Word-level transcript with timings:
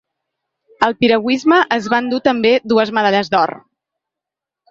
El 0.85 0.95
piragüisme 1.01 1.59
es 1.77 1.89
va 1.93 1.99
endur 2.05 2.21
també 2.29 2.53
dues 2.73 2.93
medalles 2.99 3.29
d’or. 3.35 3.53